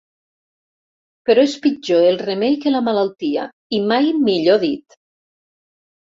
Però 1.29 1.41
és 1.49 1.51
pitjor 1.65 2.05
el 2.11 2.17
remei 2.21 2.55
que 2.63 2.73
la 2.75 2.81
malaltia, 2.87 3.43
i 3.79 3.81
mai 3.91 4.09
millor 4.31 4.57
dit. 4.65 4.97